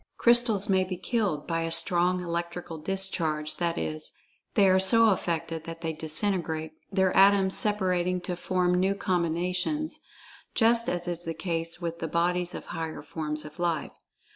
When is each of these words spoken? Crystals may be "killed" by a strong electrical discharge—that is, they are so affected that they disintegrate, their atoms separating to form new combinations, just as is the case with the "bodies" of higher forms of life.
Crystals 0.17 0.67
may 0.67 0.83
be 0.83 0.97
"killed" 0.97 1.45
by 1.45 1.61
a 1.61 1.69
strong 1.69 2.21
electrical 2.23 2.79
discharge—that 2.79 3.77
is, 3.77 4.11
they 4.55 4.67
are 4.67 4.79
so 4.79 5.11
affected 5.11 5.65
that 5.65 5.81
they 5.81 5.93
disintegrate, 5.93 6.71
their 6.91 7.15
atoms 7.15 7.55
separating 7.55 8.19
to 8.21 8.35
form 8.35 8.73
new 8.73 8.95
combinations, 8.95 9.99
just 10.55 10.89
as 10.89 11.07
is 11.07 11.23
the 11.23 11.35
case 11.35 11.79
with 11.79 11.99
the 11.99 12.07
"bodies" 12.07 12.55
of 12.55 12.65
higher 12.73 13.03
forms 13.03 13.45
of 13.45 13.59
life. 13.59 13.91